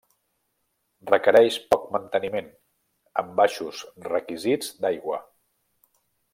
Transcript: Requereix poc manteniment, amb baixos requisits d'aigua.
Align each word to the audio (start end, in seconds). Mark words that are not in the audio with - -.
Requereix 1.11 1.57
poc 1.73 1.83
manteniment, 1.97 2.49
amb 3.23 3.37
baixos 3.43 3.85
requisits 4.09 4.75
d'aigua. 4.83 5.25